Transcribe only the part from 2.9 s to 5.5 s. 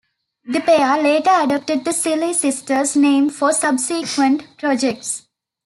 name for subsequent projects.